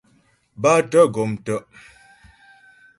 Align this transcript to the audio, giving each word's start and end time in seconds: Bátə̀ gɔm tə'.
Bátə̀ 0.61 1.05
gɔm 1.13 1.31
tə'. 1.45 1.65